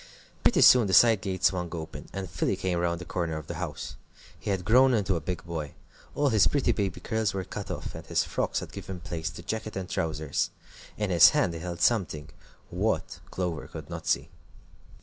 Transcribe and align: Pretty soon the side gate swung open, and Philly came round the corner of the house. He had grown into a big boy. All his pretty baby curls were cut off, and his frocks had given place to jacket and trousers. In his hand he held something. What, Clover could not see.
Pretty 0.41 0.61
soon 0.61 0.87
the 0.87 0.95
side 0.95 1.21
gate 1.21 1.43
swung 1.43 1.69
open, 1.73 2.09
and 2.11 2.27
Philly 2.27 2.55
came 2.55 2.79
round 2.79 2.99
the 2.99 3.05
corner 3.05 3.37
of 3.37 3.45
the 3.45 3.53
house. 3.61 3.97
He 4.39 4.49
had 4.49 4.65
grown 4.65 4.95
into 4.95 5.15
a 5.15 5.21
big 5.21 5.43
boy. 5.45 5.75
All 6.15 6.29
his 6.29 6.47
pretty 6.47 6.71
baby 6.71 6.99
curls 6.99 7.35
were 7.35 7.43
cut 7.43 7.69
off, 7.69 7.93
and 7.93 8.03
his 8.07 8.23
frocks 8.23 8.61
had 8.61 8.71
given 8.71 8.99
place 8.99 9.29
to 9.29 9.43
jacket 9.43 9.75
and 9.75 9.87
trousers. 9.87 10.49
In 10.97 11.11
his 11.11 11.29
hand 11.37 11.53
he 11.53 11.59
held 11.59 11.81
something. 11.81 12.29
What, 12.71 13.19
Clover 13.29 13.67
could 13.67 13.91
not 13.91 14.07
see. 14.07 14.29